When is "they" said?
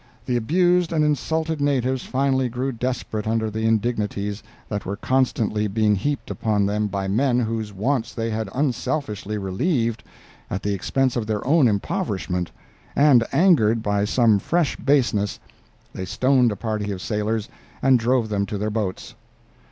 8.11-8.31, 15.93-16.05